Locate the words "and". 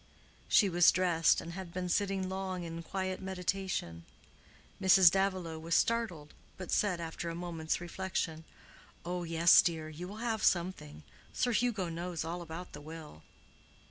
1.41-1.53